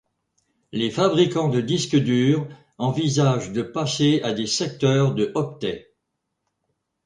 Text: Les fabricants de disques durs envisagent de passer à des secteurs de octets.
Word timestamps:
Les 0.71 0.89
fabricants 0.89 1.47
de 1.49 1.61
disques 1.61 1.95
durs 1.95 2.47
envisagent 2.79 3.51
de 3.51 3.61
passer 3.61 4.19
à 4.23 4.33
des 4.33 4.47
secteurs 4.47 5.13
de 5.13 5.31
octets. 5.35 5.93